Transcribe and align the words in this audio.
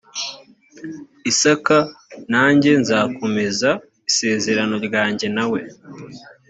isaka 1.31 1.77
nanjye 2.31 2.71
nzakomeza 2.81 3.69
isezerano 4.09 4.75
ryanjye 4.87 5.27
na 5.35 5.45
we 5.51 5.61